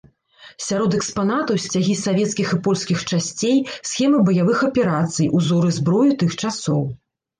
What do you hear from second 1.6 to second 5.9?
сцягі савецкіх і польскіх часцей, схемы баявых аперацый, узоры